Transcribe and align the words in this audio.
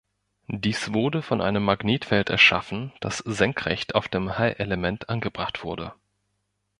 Dies 0.47 0.93
wurde 0.93 1.21
von 1.21 1.41
einem 1.41 1.63
Magnetfeld 1.63 2.31
erschaffen, 2.31 2.91
das 3.01 3.19
senkrecht 3.19 3.93
auf 3.93 4.07
dem 4.07 4.35
Hallelement 4.39 5.09
angebracht 5.09 5.63
wurde. 5.63 5.93